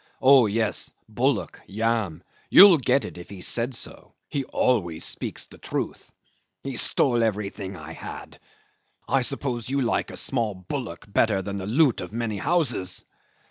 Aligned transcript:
"Oh 0.19 0.47
yes. 0.47 0.89
Bullock. 1.07 1.61
Yam. 1.67 2.23
You'll 2.49 2.79
get 2.79 3.05
it 3.05 3.19
if 3.19 3.29
he 3.29 3.41
said 3.41 3.75
so. 3.75 4.15
He 4.29 4.43
always 4.45 5.05
speaks 5.05 5.45
the 5.45 5.59
truth. 5.59 6.11
He 6.63 6.75
stole 6.75 7.21
everything 7.23 7.77
I 7.77 7.91
had. 7.91 8.39
I 9.07 9.21
suppose 9.21 9.69
you 9.69 9.79
like 9.83 10.09
a 10.09 10.17
small 10.17 10.55
bullock 10.55 11.05
better 11.07 11.43
than 11.43 11.57
the 11.57 11.67
loot 11.67 12.01
of 12.01 12.11
many 12.13 12.37
houses." 12.37 13.05